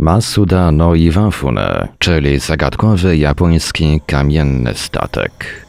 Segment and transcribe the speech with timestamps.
[0.00, 5.66] Masuda no Iwafune, czyli zagadkowy japoński kamienny statek.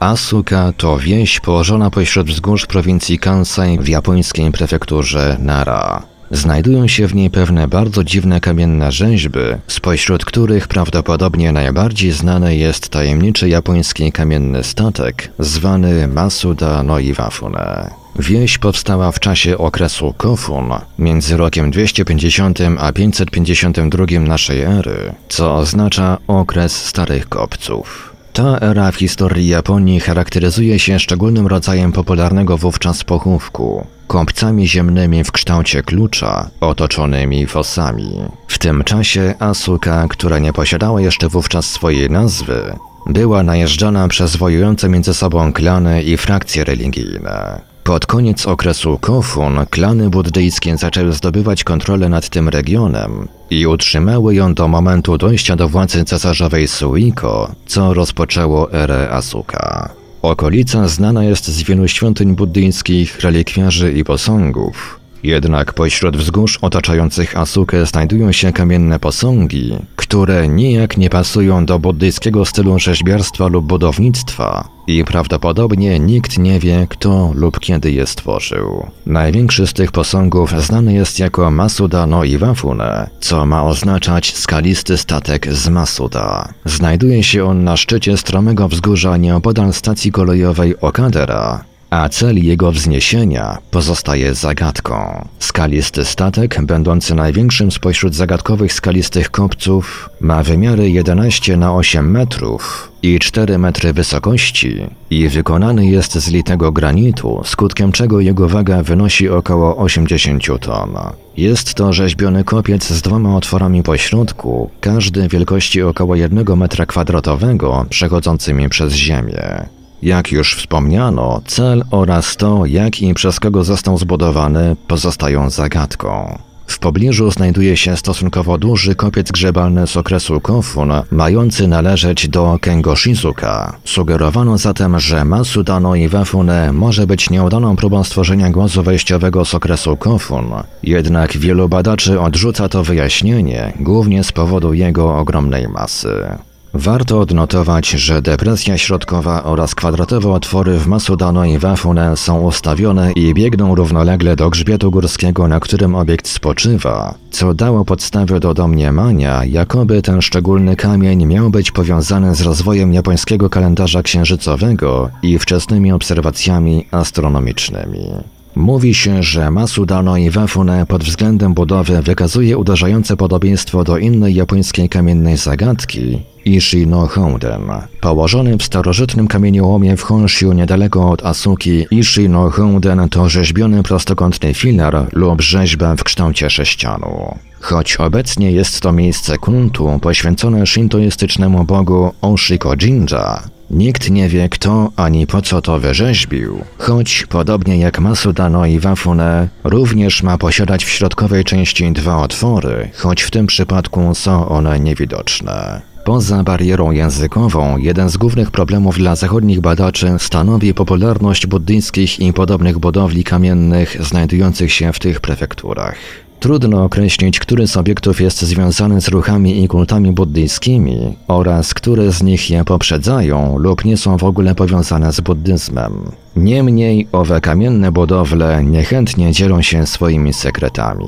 [0.00, 6.02] Asuka to wieś położona pośród wzgórz prowincji Kansai w japońskiej prefekturze Nara.
[6.30, 12.88] Znajdują się w niej pewne bardzo dziwne kamienne rzeźby, spośród których prawdopodobnie najbardziej znany jest
[12.88, 18.05] tajemniczy japoński kamienny statek zwany Masuda no Iwafune.
[18.18, 26.18] Wieś powstała w czasie okresu Kofun, między rokiem 250 a 552 naszej ery, co oznacza
[26.26, 28.16] okres starych kopców.
[28.32, 35.32] Ta era w historii Japonii charakteryzuje się szczególnym rodzajem popularnego wówczas pochówku kąpcami ziemnymi w
[35.32, 38.12] kształcie klucza, otoczonymi fosami.
[38.48, 42.76] W tym czasie Asuka, która nie posiadała jeszcze wówczas swojej nazwy,
[43.06, 47.60] była najeżdżana przez wojujące między sobą klany i frakcje religijne.
[47.86, 54.54] Pod koniec okresu Kofun klany buddyjskie zaczęły zdobywać kontrolę nad tym regionem i utrzymały ją
[54.54, 59.90] do momentu dojścia do władzy cesarzowej Suiko, co rozpoczęło erę Asuka.
[60.22, 65.00] Okolica znana jest z wielu świątyń buddyjskich, relikwiarzy i posągów.
[65.26, 72.44] Jednak pośród wzgórz otaczających Asukę znajdują się kamienne posągi, które nijak nie pasują do buddyjskiego
[72.44, 78.86] stylu rzeźbiarstwa lub budownictwa i prawdopodobnie nikt nie wie, kto lub kiedy je stworzył.
[79.06, 85.52] Największy z tych posągów znany jest jako Masuda no Iwafune, co ma oznaczać skalisty statek
[85.52, 86.48] z Masuda.
[86.64, 91.64] Znajduje się on na szczycie stromego wzgórza nieopodal stacji kolejowej Okadera,
[91.96, 95.28] a cel jego wzniesienia pozostaje zagadką.
[95.38, 103.18] Skalisty statek, będący największym spośród zagadkowych skalistych kopców, ma wymiary 11 na 8 metrów i
[103.18, 104.76] 4 metry wysokości
[105.10, 110.94] i wykonany jest z litego granitu, skutkiem czego jego waga wynosi około 80 ton.
[111.36, 117.86] Jest to rzeźbiony kopiec z dwoma otworami po środku, każdy wielkości około 1 metra kwadratowego,
[117.90, 119.75] przechodzącymi przez ziemię.
[120.06, 126.38] Jak już wspomniano, cel oraz to, jak i przez kogo został zbudowany, pozostają zagadką.
[126.66, 133.76] W pobliżu znajduje się stosunkowo duży kopiec grzebalny z okresu Kofun, mający należeć do Kengoshizuka.
[133.84, 139.96] Sugerowano zatem, że Masudano i Wafune może być nieudaną próbą stworzenia głosu wejściowego z okresu
[139.96, 140.46] Kofun,
[140.82, 146.38] jednak wielu badaczy odrzuca to wyjaśnienie, głównie z powodu jego ogromnej masy.
[146.78, 153.34] Warto odnotować, że depresja środkowa oraz kwadratowe otwory w Masudano i Wafune są ustawione i
[153.34, 160.02] biegną równolegle do grzbietu górskiego, na którym obiekt spoczywa, co dało podstawę do domniemania, jakoby
[160.02, 168.35] ten szczególny kamień miał być powiązany z rozwojem japońskiego kalendarza księżycowego i wczesnymi obserwacjami astronomicznymi.
[168.56, 174.88] Mówi się, że Masudano i Wafune pod względem budowy wykazuje uderzające podobieństwo do innej japońskiej
[174.88, 177.62] kamiennej zagadki, Ishi no Houden.
[178.00, 184.54] Położony w starożytnym kamieniołomie w Honshu niedaleko od Asuki, Ishi no Houden to rzeźbiony prostokątny
[184.54, 187.34] filar lub rzeźba w kształcie sześcianu.
[187.60, 194.92] Choć obecnie jest to miejsce kultu poświęcone shintoistycznemu bogu Oshiko Jinja, Nikt nie wie kto
[194.96, 200.88] ani po co to wyrzeźbił, choć podobnie jak Masudano i Wafune, również ma posiadać w
[200.88, 205.82] środkowej części dwa otwory, choć w tym przypadku są one niewidoczne.
[206.04, 212.78] Poza barierą językową, jeden z głównych problemów dla zachodnich badaczy stanowi popularność buddyjskich i podobnych
[212.78, 215.96] budowli kamiennych znajdujących się w tych prefekturach.
[216.46, 222.22] Trudno określić, który z obiektów jest związany z ruchami i kultami buddyjskimi oraz które z
[222.22, 225.92] nich je poprzedzają lub nie są w ogóle powiązane z buddyzmem.
[226.36, 231.06] Niemniej owe kamienne budowle niechętnie dzielą się swoimi sekretami.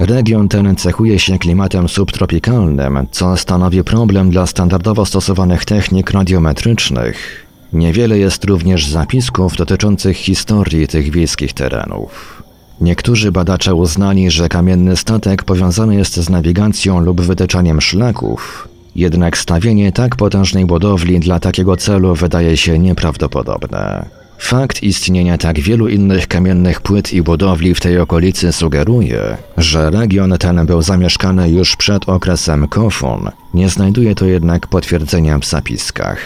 [0.00, 7.46] Region ten cechuje się klimatem subtropikalnym, co stanowi problem dla standardowo stosowanych technik radiometrycznych.
[7.72, 12.42] Niewiele jest również zapisków dotyczących historii tych wiejskich terenów.
[12.80, 19.92] Niektórzy badacze uznali, że kamienny statek powiązany jest z nawigacją lub wytyczaniem szlaków, jednak stawienie
[19.92, 24.06] tak potężnej budowli dla takiego celu wydaje się nieprawdopodobne.
[24.38, 30.34] Fakt istnienia tak wielu innych kamiennych płyt i budowli w tej okolicy sugeruje, że region
[30.38, 36.18] ten był zamieszkany już przed okresem Kofun, nie znajduje to jednak potwierdzenia w zapiskach.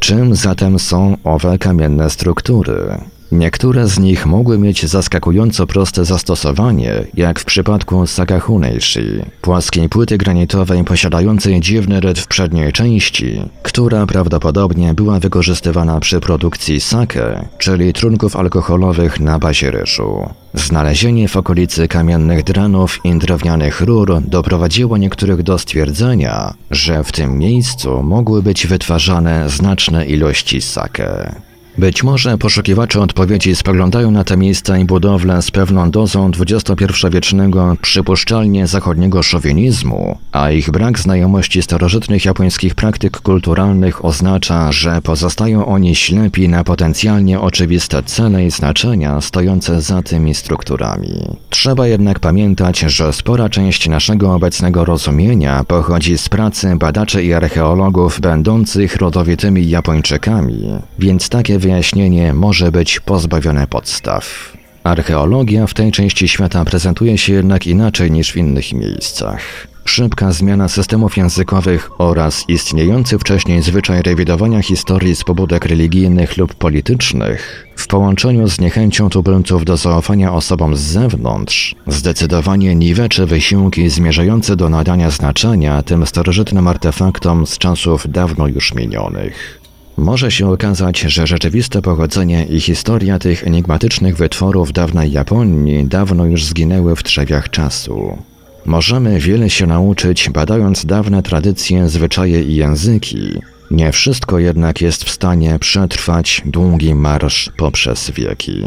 [0.00, 2.98] Czym zatem są owe kamienne struktury?
[3.34, 9.00] Niektóre z nich mogły mieć zaskakująco proste zastosowanie, jak w przypadku Sakahuneishi,
[9.40, 16.80] płaskiej płyty granitowej posiadającej dziwny rytm w przedniej części, która prawdopodobnie była wykorzystywana przy produkcji
[16.80, 20.28] sake, czyli trunków alkoholowych na bazie ryżu.
[20.54, 27.38] Znalezienie w okolicy kamiennych dranów i drewnianych rur doprowadziło niektórych do stwierdzenia, że w tym
[27.38, 31.34] miejscu mogły być wytwarzane znaczne ilości sake.
[31.78, 38.66] Być może poszukiwacze odpowiedzi spoglądają na te miejsca i budowle z pewną dozą XXI-wiecznego, przypuszczalnie
[38.66, 46.48] zachodniego szowinizmu, a ich brak znajomości starożytnych japońskich praktyk kulturalnych oznacza, że pozostają oni ślepi
[46.48, 51.08] na potencjalnie oczywiste cele i znaczenia stojące za tymi strukturami.
[51.50, 58.20] Trzeba jednak pamiętać, że spora część naszego obecnego rozumienia pochodzi z pracy badaczy i archeologów
[58.20, 60.68] będących rodowitymi Japończykami,
[60.98, 64.52] więc takie wyjaśnienie może być pozbawione podstaw.
[64.84, 69.40] Archeologia w tej części świata prezentuje się jednak inaczej niż w innych miejscach.
[69.84, 77.66] Szybka zmiana systemów językowych oraz istniejący wcześniej zwyczaj rewidowania historii z pobudek religijnych lub politycznych,
[77.76, 84.68] w połączeniu z niechęcią tubylców do zaufania osobom z zewnątrz, zdecydowanie niweczy wysiłki zmierzające do
[84.68, 89.63] nadania znaczenia tym starożytnym artefaktom z czasów dawno już minionych.
[89.96, 96.44] Może się okazać, że rzeczywiste pochodzenie i historia tych enigmatycznych wytworów dawnej Japonii dawno już
[96.44, 98.18] zginęły w trzewiach czasu.
[98.66, 103.40] Możemy wiele się nauczyć, badając dawne tradycje, zwyczaje i języki.
[103.70, 108.64] Nie wszystko jednak jest w stanie przetrwać długi marsz poprzez wieki.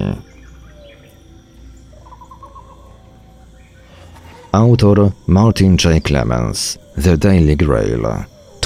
[4.51, 6.03] Autor Martin J.
[6.03, 8.07] Clemens The Daily Grail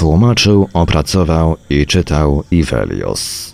[0.01, 3.53] Tłumaczył, opracował i czytał Ivelios.